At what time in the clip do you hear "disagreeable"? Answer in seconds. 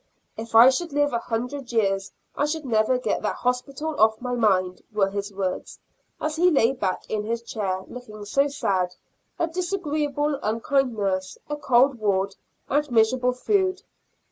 9.45-10.39